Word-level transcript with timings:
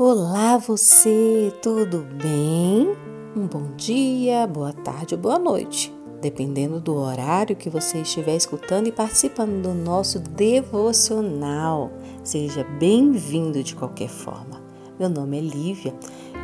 Olá, 0.00 0.56
você, 0.58 1.52
tudo 1.60 2.06
bem? 2.22 2.94
Um 3.34 3.48
bom 3.48 3.74
dia, 3.76 4.46
boa 4.46 4.72
tarde 4.72 5.16
ou 5.16 5.20
boa 5.20 5.40
noite, 5.40 5.92
dependendo 6.22 6.78
do 6.78 6.94
horário 6.94 7.56
que 7.56 7.68
você 7.68 8.02
estiver 8.02 8.36
escutando 8.36 8.86
e 8.86 8.92
participando 8.92 9.60
do 9.60 9.74
nosso 9.74 10.20
devocional. 10.20 11.90
Seja 12.22 12.62
bem-vindo 12.62 13.60
de 13.64 13.74
qualquer 13.74 14.08
forma. 14.08 14.62
Meu 15.00 15.08
nome 15.08 15.38
é 15.38 15.40
Lívia 15.40 15.92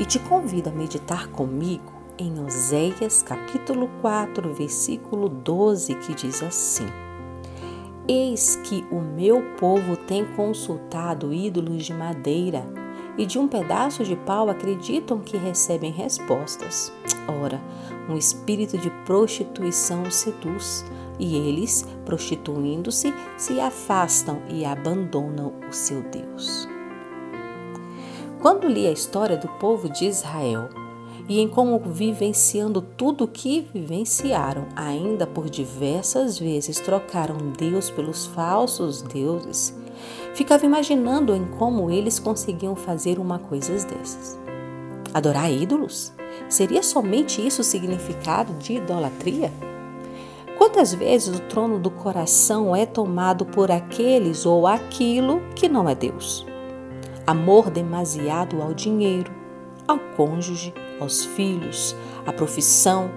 e 0.00 0.04
te 0.04 0.18
convido 0.18 0.70
a 0.70 0.72
meditar 0.72 1.28
comigo 1.28 1.92
em 2.18 2.44
Oséias, 2.44 3.22
capítulo 3.22 3.88
4, 4.00 4.52
versículo 4.52 5.28
12, 5.28 5.94
que 5.94 6.12
diz 6.12 6.42
assim: 6.42 6.86
Eis 8.08 8.56
que 8.64 8.84
o 8.90 9.00
meu 9.00 9.40
povo 9.60 9.96
tem 9.96 10.24
consultado 10.34 11.32
ídolos 11.32 11.84
de 11.84 11.94
madeira 11.94 12.82
e 13.16 13.26
de 13.26 13.38
um 13.38 13.46
pedaço 13.46 14.04
de 14.04 14.16
pau 14.16 14.48
acreditam 14.48 15.20
que 15.20 15.36
recebem 15.36 15.92
respostas. 15.92 16.92
Ora, 17.42 17.60
um 18.08 18.16
espírito 18.16 18.76
de 18.76 18.90
prostituição 19.04 20.02
os 20.02 20.14
seduz, 20.14 20.84
e 21.18 21.36
eles, 21.36 21.86
prostituindo-se, 22.04 23.14
se 23.36 23.60
afastam 23.60 24.42
e 24.48 24.64
abandonam 24.64 25.52
o 25.68 25.72
seu 25.72 26.02
Deus. 26.02 26.68
Quando 28.40 28.68
li 28.68 28.86
a 28.86 28.92
história 28.92 29.36
do 29.36 29.48
povo 29.48 29.88
de 29.88 30.06
Israel 30.06 30.68
e 31.28 31.40
em 31.40 31.48
como 31.48 31.78
vivenciando 31.78 32.82
tudo 32.82 33.24
o 33.24 33.28
que 33.28 33.66
vivenciaram, 33.72 34.66
ainda 34.76 35.26
por 35.26 35.48
diversas 35.48 36.38
vezes 36.38 36.78
trocaram 36.80 37.38
Deus 37.56 37.88
pelos 37.88 38.26
falsos 38.26 39.00
deuses, 39.00 39.74
Ficava 40.34 40.66
imaginando 40.66 41.32
em 41.32 41.44
como 41.44 41.88
eles 41.92 42.18
conseguiam 42.18 42.74
fazer 42.74 43.20
uma 43.20 43.38
coisa 43.38 43.72
dessas. 43.72 44.36
Adorar 45.14 45.48
ídolos? 45.50 46.12
Seria 46.48 46.82
somente 46.82 47.44
isso 47.44 47.60
o 47.60 47.64
significado 47.64 48.52
de 48.54 48.74
idolatria? 48.74 49.52
Quantas 50.58 50.92
vezes 50.92 51.38
o 51.38 51.42
trono 51.42 51.78
do 51.78 51.88
coração 51.88 52.74
é 52.74 52.84
tomado 52.84 53.46
por 53.46 53.70
aqueles 53.70 54.44
ou 54.44 54.66
aquilo 54.66 55.40
que 55.54 55.68
não 55.68 55.88
é 55.88 55.94
Deus? 55.94 56.44
Amor 57.24 57.70
demasiado 57.70 58.60
ao 58.60 58.74
dinheiro, 58.74 59.32
ao 59.86 60.00
cônjuge, 60.16 60.74
aos 61.00 61.24
filhos, 61.24 61.94
à 62.26 62.32
profissão, 62.32 63.08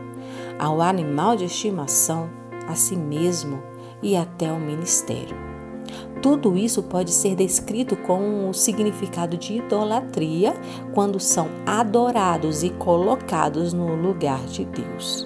ao 0.59 0.81
animal 0.81 1.35
de 1.35 1.45
estimação, 1.45 2.29
a 2.67 2.75
si 2.75 2.95
mesmo 2.95 3.61
e 4.03 4.15
até 4.15 4.49
ao 4.49 4.59
ministério. 4.59 5.46
Tudo 6.27 6.57
isso 6.57 6.83
pode 6.83 7.13
ser 7.13 7.37
descrito 7.37 7.95
com 7.95 8.49
o 8.49 8.53
significado 8.53 9.37
de 9.37 9.59
idolatria 9.59 10.53
quando 10.93 11.21
são 11.21 11.47
adorados 11.65 12.63
e 12.63 12.69
colocados 12.69 13.71
no 13.71 13.95
lugar 13.95 14.45
de 14.47 14.65
Deus. 14.65 15.25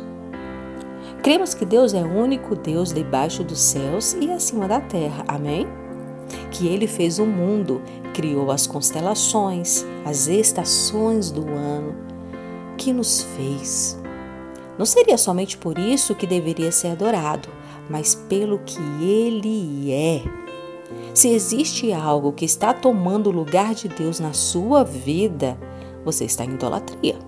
Cremos 1.23 1.55
que 1.55 1.65
Deus 1.65 1.95
é 1.95 2.03
o 2.03 2.15
único 2.15 2.55
Deus 2.55 2.93
debaixo 2.93 3.43
dos 3.43 3.59
céus 3.59 4.13
e 4.21 4.29
acima 4.29 4.67
da 4.67 4.79
terra. 4.79 5.25
Amém? 5.27 5.65
Que 6.51 6.67
ele 6.67 6.85
fez 6.85 7.17
o 7.17 7.25
mundo, 7.25 7.81
criou 8.13 8.51
as 8.51 8.67
constelações, 8.67 9.83
as 10.05 10.27
estações 10.27 11.31
do 11.31 11.49
ano, 11.49 11.95
que 12.77 12.93
nos 12.93 13.23
fez. 13.23 13.99
Não 14.77 14.85
seria 14.85 15.17
somente 15.17 15.57
por 15.57 15.79
isso 15.79 16.13
que 16.13 16.27
deveria 16.27 16.71
ser 16.71 16.89
adorado, 16.89 17.49
mas 17.89 18.13
pelo 18.13 18.59
que 18.59 18.77
ele 19.03 19.91
é. 19.91 20.50
Se 21.13 21.27
existe 21.29 21.91
algo 21.91 22.31
que 22.31 22.45
está 22.45 22.73
tomando 22.73 23.27
o 23.27 23.33
lugar 23.33 23.75
de 23.75 23.89
Deus 23.89 24.19
na 24.19 24.31
sua 24.31 24.83
vida, 24.83 25.57
você 26.05 26.25
está 26.25 26.45
em 26.45 26.53
idolatria. 26.53 27.19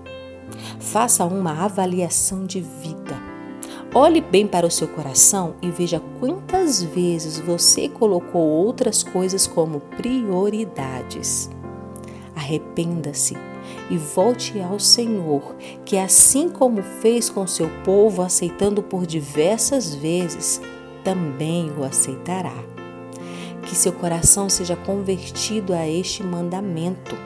Faça 0.80 1.24
uma 1.24 1.64
avaliação 1.64 2.46
de 2.46 2.60
vida. 2.60 3.22
Olhe 3.94 4.20
bem 4.20 4.46
para 4.46 4.66
o 4.66 4.70
seu 4.70 4.88
coração 4.88 5.54
e 5.62 5.70
veja 5.70 6.02
quantas 6.18 6.82
vezes 6.82 7.38
você 7.38 7.88
colocou 7.88 8.42
outras 8.42 9.02
coisas 9.02 9.46
como 9.46 9.80
prioridades. 9.96 11.50
Arrependa-se 12.34 13.36
e 13.90 13.96
volte 13.96 14.60
ao 14.60 14.80
Senhor, 14.80 15.54
que 15.84 15.96
assim 15.96 16.48
como 16.48 16.82
fez 16.82 17.30
com 17.30 17.46
seu 17.46 17.70
povo, 17.84 18.22
aceitando 18.22 18.82
por 18.82 19.06
diversas 19.06 19.94
vezes, 19.94 20.60
também 21.04 21.70
o 21.78 21.84
aceitará 21.84 22.74
que 23.64 23.74
seu 23.74 23.92
coração 23.92 24.48
seja 24.48 24.76
convertido 24.76 25.72
a 25.72 25.88
este 25.88 26.22
mandamento. 26.22 27.16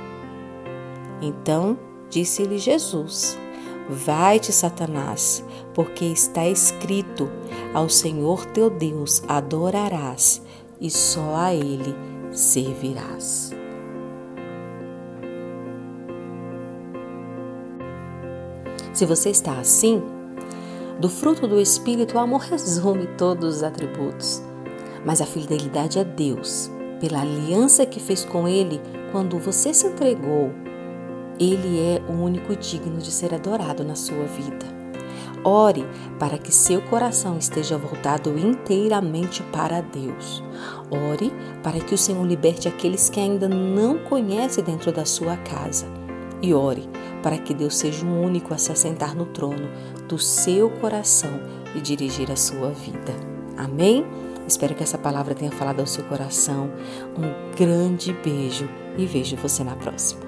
Então 1.20 1.78
disse-lhe 2.08 2.58
Jesus: 2.58 3.38
Vai-te, 3.88 4.52
Satanás, 4.52 5.44
porque 5.74 6.04
está 6.04 6.46
escrito: 6.46 7.28
Ao 7.74 7.88
Senhor 7.88 8.46
teu 8.46 8.70
Deus 8.70 9.22
adorarás 9.28 10.42
e 10.80 10.90
só 10.90 11.34
a 11.34 11.54
Ele 11.54 11.94
servirás. 12.30 13.52
Se 18.92 19.06
você 19.06 19.30
está 19.30 19.52
assim, 19.60 20.02
do 21.00 21.08
fruto 21.08 21.46
do 21.46 21.60
Espírito, 21.60 22.16
o 22.16 22.18
amor 22.18 22.40
resume 22.40 23.06
todos 23.16 23.56
os 23.56 23.62
atributos 23.62 24.47
mas 25.08 25.22
a 25.22 25.24
fidelidade 25.24 25.98
a 25.98 26.02
Deus, 26.02 26.70
pela 27.00 27.22
aliança 27.22 27.86
que 27.86 27.98
fez 27.98 28.26
com 28.26 28.46
Ele 28.46 28.78
quando 29.10 29.38
você 29.38 29.72
se 29.72 29.86
entregou. 29.86 30.52
Ele 31.40 31.80
é 31.80 32.02
o 32.10 32.12
único 32.12 32.54
digno 32.54 32.98
de 32.98 33.10
ser 33.10 33.32
adorado 33.32 33.82
na 33.82 33.94
sua 33.94 34.26
vida. 34.26 34.66
Ore 35.42 35.86
para 36.18 36.36
que 36.36 36.52
seu 36.52 36.82
coração 36.82 37.38
esteja 37.38 37.78
voltado 37.78 38.38
inteiramente 38.38 39.42
para 39.44 39.80
Deus. 39.80 40.44
Ore 40.90 41.32
para 41.62 41.80
que 41.80 41.94
o 41.94 41.98
Senhor 41.98 42.26
liberte 42.26 42.68
aqueles 42.68 43.08
que 43.08 43.18
ainda 43.18 43.48
não 43.48 43.96
conhece 43.96 44.60
dentro 44.60 44.92
da 44.92 45.06
sua 45.06 45.38
casa. 45.38 45.86
E 46.42 46.52
ore 46.52 46.86
para 47.22 47.38
que 47.38 47.54
Deus 47.54 47.78
seja 47.78 48.04
o 48.04 48.20
único 48.20 48.52
a 48.52 48.58
se 48.58 48.70
assentar 48.70 49.16
no 49.16 49.24
trono 49.24 49.70
do 50.06 50.18
seu 50.18 50.68
coração 50.68 51.40
e 51.74 51.80
dirigir 51.80 52.30
a 52.30 52.36
sua 52.36 52.68
vida. 52.72 53.14
Amém? 53.56 54.04
Espero 54.48 54.74
que 54.74 54.82
essa 54.82 54.96
palavra 54.96 55.34
tenha 55.34 55.52
falado 55.52 55.80
ao 55.80 55.86
seu 55.86 56.02
coração. 56.04 56.70
Um 57.16 57.54
grande 57.54 58.14
beijo 58.14 58.68
e 58.96 59.04
vejo 59.04 59.36
você 59.36 59.62
na 59.62 59.76
próxima. 59.76 60.27